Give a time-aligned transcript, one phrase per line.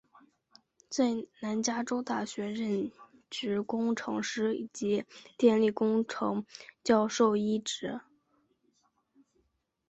[0.89, 2.89] 在南加州大学任
[3.29, 5.05] 职工程师及
[5.37, 6.43] 电力工程
[6.83, 8.01] 教授一职。